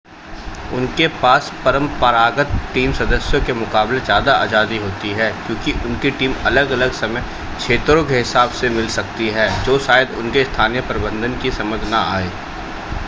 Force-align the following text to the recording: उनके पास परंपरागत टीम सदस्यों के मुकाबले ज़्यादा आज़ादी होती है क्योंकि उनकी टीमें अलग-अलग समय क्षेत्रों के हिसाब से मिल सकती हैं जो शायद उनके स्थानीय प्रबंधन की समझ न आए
उनके 0.73 1.07
पास 1.15 1.49
परंपरागत 1.65 2.53
टीम 2.73 2.91
सदस्यों 2.91 3.41
के 3.41 3.53
मुकाबले 3.53 3.99
ज़्यादा 3.99 4.33
आज़ादी 4.35 4.77
होती 4.77 5.09
है 5.11 5.29
क्योंकि 5.47 5.73
उनकी 5.87 6.11
टीमें 6.11 6.35
अलग-अलग 6.43 6.91
समय 6.91 7.23
क्षेत्रों 7.57 8.05
के 8.05 8.17
हिसाब 8.17 8.51
से 8.61 8.69
मिल 8.69 8.87
सकती 8.91 9.27
हैं 9.29 9.49
जो 9.65 9.77
शायद 9.79 10.15
उनके 10.15 10.43
स्थानीय 10.43 10.81
प्रबंधन 10.81 11.39
की 11.41 11.51
समझ 11.51 11.79
न 11.83 11.93
आए 11.93 12.29